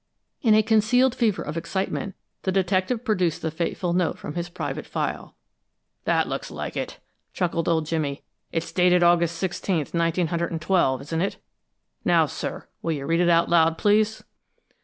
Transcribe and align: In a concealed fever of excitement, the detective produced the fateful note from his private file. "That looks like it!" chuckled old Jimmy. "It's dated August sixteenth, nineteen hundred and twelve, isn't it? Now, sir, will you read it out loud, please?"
In 0.41 0.55
a 0.55 0.63
concealed 0.63 1.13
fever 1.13 1.43
of 1.43 1.55
excitement, 1.57 2.15
the 2.41 2.51
detective 2.51 3.05
produced 3.05 3.43
the 3.43 3.51
fateful 3.51 3.93
note 3.93 4.17
from 4.17 4.33
his 4.33 4.49
private 4.49 4.87
file. 4.87 5.35
"That 6.05 6.27
looks 6.27 6.49
like 6.49 6.75
it!" 6.75 6.97
chuckled 7.33 7.69
old 7.69 7.85
Jimmy. 7.85 8.23
"It's 8.51 8.71
dated 8.71 9.03
August 9.03 9.35
sixteenth, 9.37 9.93
nineteen 9.93 10.29
hundred 10.29 10.49
and 10.51 10.59
twelve, 10.59 11.01
isn't 11.01 11.21
it? 11.21 11.37
Now, 12.03 12.25
sir, 12.25 12.67
will 12.81 12.93
you 12.93 13.05
read 13.05 13.19
it 13.19 13.29
out 13.29 13.47
loud, 13.47 13.77
please?" 13.77 14.23